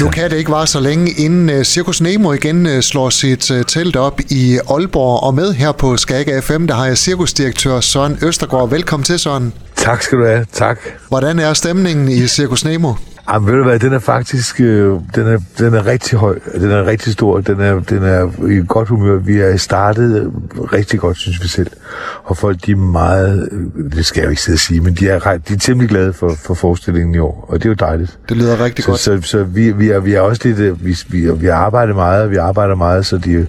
[0.00, 3.50] Nu kan det ikke vare så længe, inden uh, Circus Nemo igen uh, slår sit
[3.50, 5.22] uh, telt op i Aalborg.
[5.22, 8.70] Og med her på Skag FM, der har jeg cirkusdirektør Søren Østergaard.
[8.70, 9.52] Velkommen til, Søren.
[9.76, 10.46] Tak skal du have.
[10.52, 10.78] Tak.
[11.08, 12.94] Hvordan er stemningen i Circus Nemo?
[13.32, 16.70] Jamen, ved du hvad, den er faktisk, øh, den, er, den er rigtig høj, den
[16.70, 19.16] er rigtig stor, den er, den er i godt humør.
[19.16, 20.32] Vi er startet
[20.72, 21.70] rigtig godt, synes vi selv.
[22.24, 24.94] Og folk, de er meget, øh, det skal jeg jo ikke sidde og sige, men
[24.94, 25.18] de er,
[25.48, 28.18] de er temmelig glade for, for forestillingen i år, og det er jo dejligt.
[28.28, 29.00] Det lyder rigtig så, godt.
[29.00, 31.54] Så, så, så vi, vi, er, vi er også lidt, øh, vi, vi, vi har
[31.54, 33.46] arbejdet meget, og vi arbejder meget, så de,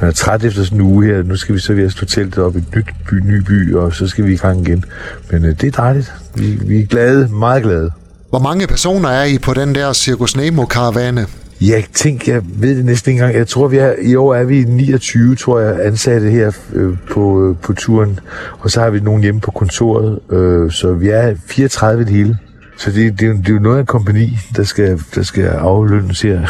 [0.00, 1.22] man er træt efter sådan en uge her.
[1.22, 3.74] Nu skal vi så ved at stå teltet op i et nyt by, ny by,
[3.74, 4.84] og så skal vi i gang igen.
[5.30, 6.14] Men øh, det er dejligt.
[6.34, 7.90] Vi, vi er glade, meget glade.
[8.30, 11.26] Hvor mange personer er I på den der Circus Nemo-karavane?
[11.60, 13.38] Jeg tænker, jeg ved det næsten ikke engang.
[13.38, 17.48] Jeg tror, vi er, i år er vi 29, tror jeg, ansatte her øh, på,
[17.48, 18.20] øh, på turen.
[18.60, 20.18] Og så har vi nogen hjemme på kontoret.
[20.32, 22.38] Øh, så vi er 34 det hele.
[22.78, 26.22] Så det, det, det er jo noget af en kompani, der skal, der skal aflønnes
[26.22, 26.40] her.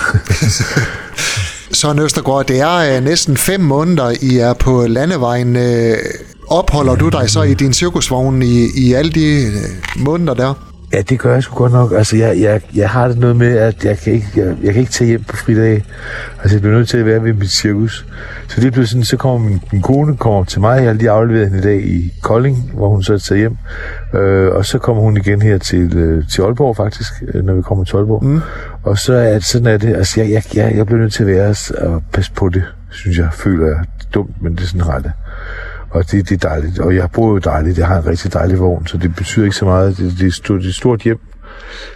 [1.79, 5.57] Søren Østergaard, det er øh, næsten fem måneder, I er på landevejen.
[5.57, 5.97] Øh,
[6.47, 10.68] opholder du dig så i din cirkusvogn i, i alle de øh, måneder der?
[10.93, 11.93] Ja, det gør jeg sgu godt nok.
[11.93, 14.81] Altså, jeg, jeg, jeg har det noget med, at jeg kan, ikke, jeg, jeg kan
[14.81, 15.85] ikke tage hjem på fridag.
[16.43, 18.07] Altså, jeg bliver nødt til at være ved mit cirkus.
[18.49, 20.77] Så det bliver sådan, så kommer min, min kone kommer til mig.
[20.77, 23.57] Jeg har lige afleveret hende i dag i Kolding, hvor hun så er taget hjem.
[24.15, 27.63] Øh, og så kommer hun igen her til, øh, til Aalborg, faktisk, øh, når vi
[27.63, 28.25] kommer til Aalborg.
[28.25, 28.41] Mm.
[28.83, 29.97] Og så er sådan er det.
[29.97, 33.19] Altså, jeg, jeg, jeg, jeg bliver nødt til at være og passe på det, synes
[33.19, 33.29] jeg.
[33.33, 35.11] Føler jeg dumt, men det er sådan ret.
[35.91, 36.79] Og det, det er dejligt.
[36.79, 37.79] Og jeg bor jo dejligt.
[37.79, 39.97] Jeg har en rigtig dejlig vogn, så det betyder ikke så meget.
[39.97, 41.19] Det, det, er, stort, det er et stort hjem.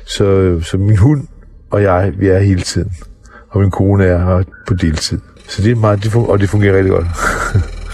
[0.07, 1.27] Så, så min hund
[1.71, 2.91] og jeg, vi er hele tiden.
[3.51, 5.19] Og min kone er her på deltid.
[5.49, 7.07] Så det er meget, det fungerer, og det fungerer rigtig godt.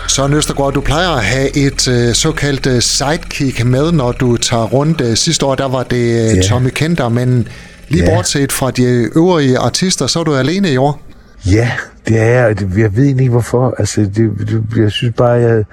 [0.08, 4.64] Så Østergaard, du plejer at have et øh, såkaldt øh, sidekick med, når du tager
[4.64, 5.00] rundt.
[5.00, 6.42] Øh, sidste år, der var det øh, Ja.
[6.42, 7.48] Tommy Kenter, men
[7.88, 8.14] lige Ja.
[8.14, 8.84] bortset fra de
[9.16, 11.00] øvrige artister, så er du alene i år.
[11.46, 11.70] Ja,
[12.08, 13.74] det er jeg, jeg ved ikke hvorfor.
[13.78, 15.64] Altså, det, det, jeg synes bare, jeg,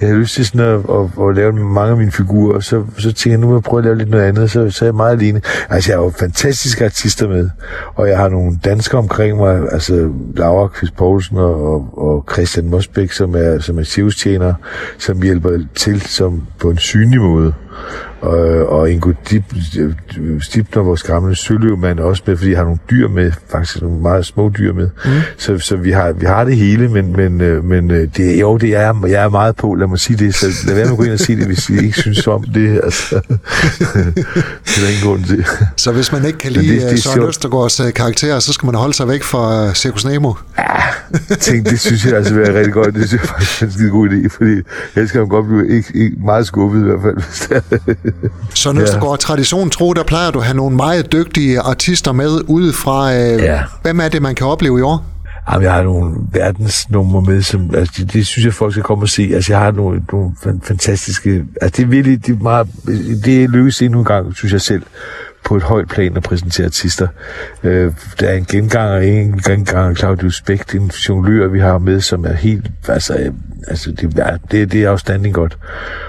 [0.00, 2.84] jeg har lyst til sådan at, at, at, lave mange af mine figurer, og så,
[2.98, 4.86] så tænker jeg, nu vil jeg prøve at lave lidt noget andet, så, så er
[4.86, 5.40] jeg meget alene.
[5.68, 7.50] Altså, jeg har jo fantastiske artister med,
[7.94, 12.70] og jeg har nogle danskere omkring mig, altså Laura Kvist Poulsen og, og, og Christian
[12.70, 14.54] Mosbæk, som er, som er chefstjener,
[14.98, 17.52] som hjælper til som på en synlig måde.
[18.20, 19.44] Og, og Ingo Dip,
[20.40, 24.26] Stibner, vores gamle søløvmand, også med, fordi jeg har nogle dyr med, faktisk nogle meget
[24.26, 24.90] små dyr med.
[25.04, 25.10] Mm.
[25.36, 28.56] Så, så vi, har, vi har det hele, men, men, øh, men øh, det, jo,
[28.56, 30.98] det er, jeg er meget på, lad mig sige det, så lad være med at
[30.98, 32.80] gå ind og sige det, hvis I ikke synes om det.
[32.84, 33.14] Altså.
[34.64, 35.44] det er ingen grund til.
[35.76, 37.28] Så hvis man ikke kan Men lide det- det det, Søren sjovt.
[37.28, 40.32] Østergaards øh, karakter, så skal man holde sig væk fra øh, Circus Nemo.
[41.40, 42.94] Tænk, det synes jeg altså vil være rigtig godt.
[42.94, 44.54] Det synes jeg faktisk er en skide god idé, fordi
[45.08, 47.14] kan man godt blive ikke, ikke meget skuffet i hvert fald.
[47.14, 48.28] Hvis det er.
[48.54, 48.82] Søren Ja.
[48.82, 53.14] Østergaard, tradition tro, der plejer du at have nogle meget dygtige artister med udefra.
[53.14, 53.60] Øh, Ja.
[53.82, 55.04] Hvem er det, man kan opleve i år?
[55.52, 59.04] Jamen, jeg har nogle verdensnumre med, som, altså, det, det, synes jeg, folk skal komme
[59.04, 59.30] og se.
[59.34, 60.32] Altså, jeg har nogle, nogle
[60.62, 61.44] fantastiske...
[61.60, 62.68] Altså, det er virkelig, det er meget...
[63.24, 64.82] Det er lykkes endnu en gang, synes jeg selv,
[65.44, 67.08] på et højt plan at præsentere artister.
[67.62, 72.00] Øh, der er en genganger, en genganger, Claudius Bæk, det en jonglør, vi har med,
[72.00, 72.70] som er helt...
[72.88, 73.32] Altså, øh,
[73.68, 75.58] altså det, er, det, det er afstanding godt.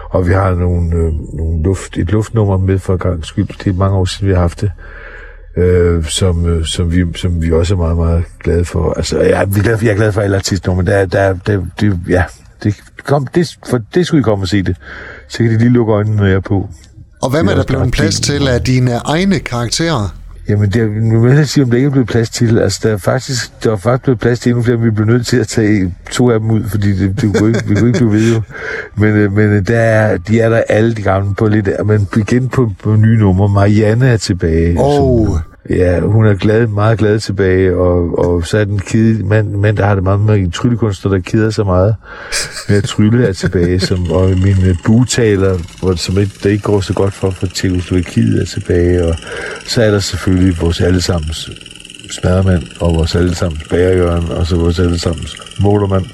[0.10, 3.48] Og vi har nogle, øh, nogle luft, et luftnummer med for gang skyld.
[3.64, 5.09] Det er mange år siden, vi har haft det øh,
[5.58, 6.06] øh,
[6.66, 8.94] som, vi, som vi også er meget, meget glade for.
[8.94, 11.34] Altså, jeg, vi er glade for, jeg er glad for alle artister, men der, der,
[11.34, 12.24] der, det, ja,
[12.64, 14.76] det, kom, det, for det skulle I komme og se det.
[15.28, 16.70] Så kan de lige lukke øjnene, når jeg er på.
[17.22, 20.19] Og Det er er der blevet ret plads til af dine egne karakterer?
[20.50, 22.60] Jamen, det, er- nu vil jeg sige, om der ikke er blevet plads til.
[22.60, 25.08] Altså, der er faktisk, der er faktisk blevet plads til endnu flere, men vi bliver
[25.08, 27.88] nødt til at tage to af dem ud, fordi det, det kunne ikke, vi kunne
[27.88, 28.42] ikke blive ved jo.
[28.96, 32.08] Men, øh, men øh, der er, de er der alle de gamle på lidt, men
[32.18, 33.50] igen på, på nye numre.
[33.50, 34.76] Marianne er tilbage.
[34.76, 35.40] Som-
[35.70, 39.78] Ja, hun er glad, meget glad tilbage, og, og så er den kede, mand, mand,
[39.78, 41.96] der har det meget med en tryllekunstner, der keder sig meget
[42.70, 46.64] med at trylle er tilbage, som, og min øh, butaler, hvor, som ikke, der ikke
[46.64, 49.16] går så godt for, for Tjekoslovakiet er tilbage, og
[49.66, 51.50] så er der selvfølgelig vores allesammens
[52.12, 56.06] smadermand, og vores allesammens bagerjørn, og så vores allesammens motormand.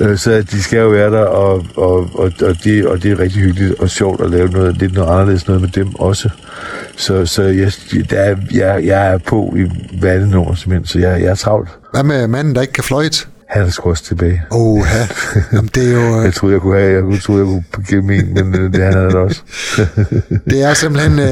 [0.00, 3.18] Øh, så de skal jo være der, og, og, og, og, det, og det er
[3.18, 6.28] rigtig hyggeligt og sjovt at lave noget lidt noget anderledes noget med dem også.
[6.96, 7.72] Så, så jeg,
[8.10, 11.34] der er, jeg, jeg er på i hver andet nummer, simpelthen, så jeg, jeg er
[11.34, 11.68] travlt.
[11.92, 13.26] Hvad med manden, der ikke kan fløjte?
[13.48, 14.42] Han er sgu også tilbage.
[14.50, 15.06] Åh, ja.
[15.52, 16.00] Jamen, det er jo...
[16.18, 18.84] øh, Jeg troede, jeg kunne have, jeg troede, jeg kunne gemme en, men øh, det
[18.84, 19.42] han er det også.
[20.50, 21.26] Det er simpelthen øh,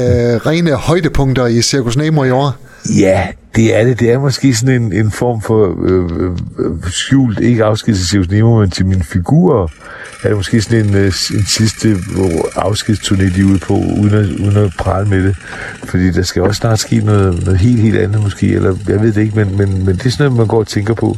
[0.45, 2.55] rene højdepunkter i Circus Nemo i år.
[2.99, 3.99] Ja, det er det.
[3.99, 8.59] Det er måske sådan en, en form for øh, øh, øh skjult, ikke afsked Nemo,
[8.59, 9.67] men til mine figurer.
[10.23, 11.97] Er det måske sådan en, øh, en sidste
[12.55, 15.35] afskedsturné, de er ude på, uden at, uden at prale med det.
[15.83, 19.13] Fordi der skal også snart ske noget, noget helt, helt andet måske, eller jeg ved
[19.13, 21.17] det ikke, men, men, men det er sådan noget, man går og tænker på.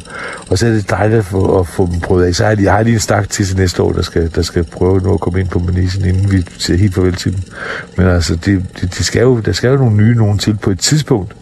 [0.49, 2.35] Og så er det dejligt at få, at få dem prøvet af.
[2.35, 4.41] Så har de, jeg har lige en stak til til næste år, der skal, der
[4.41, 7.41] skal prøve nu at komme ind på manisen, inden vi siger helt farvel til dem.
[7.97, 10.71] Men altså, det, det, det skal jo, der skal jo nogle nye nogen til på
[10.71, 11.35] et tidspunkt.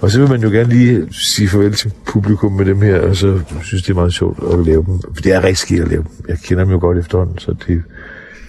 [0.00, 3.16] Og så vil man jo gerne lige sige farvel til publikum med dem her, og
[3.16, 5.00] så synes det er meget sjovt at lave dem.
[5.14, 6.10] For det er rigtig skidt at lave dem.
[6.28, 7.80] Jeg kender dem jo godt efterhånden, så det, jeg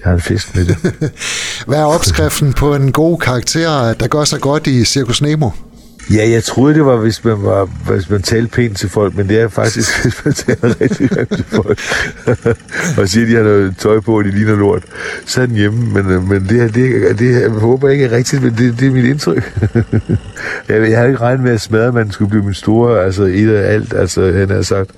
[0.03, 0.77] har en fest med det.
[1.67, 5.49] Hvad er opskriften på en god karakter, der gør sig godt i Circus Nemo?
[6.13, 9.29] Ja, jeg troede, det var, hvis man, var, hvis man talte pænt til folk, men
[9.29, 11.79] det er faktisk, hvis man taler rigtig grimt til folk,
[12.97, 14.83] og siger, at de har noget tøj på, og de ligner lort,
[15.25, 15.93] så er den hjemme.
[15.93, 18.87] Men, øh, men det, her, det, det, jeg håber ikke er rigtigt, men det, det
[18.87, 19.59] er mit indtryk.
[20.69, 23.73] jeg, jeg havde ikke regnet med, at smadermanden skulle blive min store, altså et af
[23.73, 24.91] alt, altså han har sagt.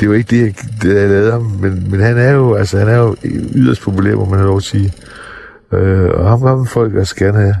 [0.00, 2.78] Det var ikke det, jeg, det, jeg lavede ham, men, men han er jo, altså
[2.78, 3.16] han er jo
[3.54, 4.92] yderst populær, må man have lov at sige.
[5.72, 7.54] Øh, og ham, ham folk også gerne have.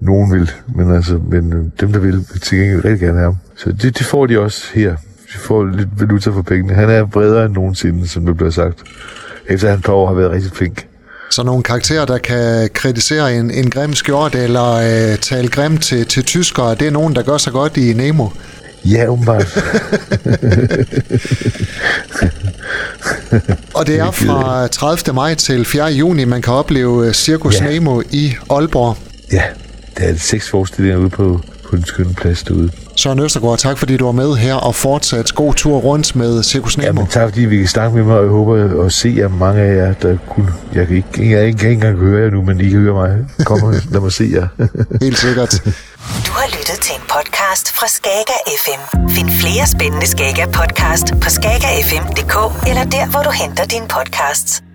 [0.00, 3.32] Nogen vil, men altså, men øh, dem, der vil, vil til gengæld rigtig gerne have
[3.32, 3.36] ham.
[3.56, 4.96] Så det, det får de også her.
[5.32, 6.74] De får lidt valuta for pengene.
[6.74, 8.78] Han er bredere end nogensinde, som det bliver sagt.
[9.46, 10.86] Efter han par år har været rigtig flink.
[11.30, 16.06] Så nogle karakterer, der kan kritisere en, en grim skjort eller øh, tale grimt til,
[16.06, 18.28] til tyskere, det er nogen, der gør sig godt i Nemo.
[18.84, 19.58] Ja, umiddelbart.
[23.74, 25.14] og det er fra 30.
[25.14, 25.86] maj til 4.
[25.86, 27.66] juni, man kan opleve Circus ja.
[27.66, 28.96] Nemo i Aalborg.
[29.32, 29.42] Ja,
[29.98, 31.40] der er seks forestillinger ude på,
[31.70, 32.70] på den skønne plads derude.
[32.96, 36.78] Søren Østergaard, tak fordi du var med her og fortsat god tur rundt med Circus
[36.78, 36.86] Nemo.
[36.86, 39.62] Jamen, tak fordi vi kan snakke med mig, og jeg håber at se jer mange
[39.62, 40.50] af jer, der kun...
[40.74, 43.26] Jeg kan ikke, jeg kan ikke engang høre jer nu, men I kan høre mig.
[43.46, 44.48] Kom og lad mig se jer.
[45.04, 45.62] Helt sikkert.
[46.26, 49.08] Du har lyttet til en podcast fra Skager FM.
[49.08, 54.65] Find flere spændende Skager podcast på skagerfm.dk eller der, hvor du henter dine podcasts.